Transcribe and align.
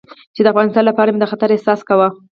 چې 0.35 0.41
د 0.43 0.47
افغانستان 0.53 0.83
لپاره 0.89 1.09
مې 1.11 1.19
د 1.21 1.25
خطر 1.31 1.49
احساس 1.53 1.79
کاوه. 1.87 2.07